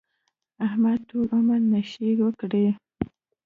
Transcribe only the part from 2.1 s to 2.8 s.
وکړې.